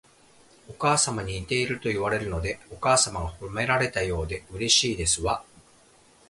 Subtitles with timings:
[0.67, 5.43] お母様に似ているといわれるので、お母様が褒められたようでうれしいですわ